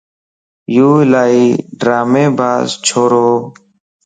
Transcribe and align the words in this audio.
يو 0.75 0.89
الائي 1.03 1.45
ڊرامي 1.79 2.25
باز 2.37 2.67
ڇوروَ 2.85 3.27